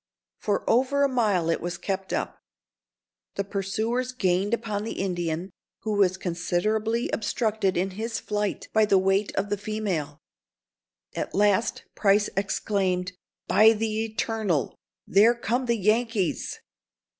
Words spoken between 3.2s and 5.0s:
The pursuers gained upon the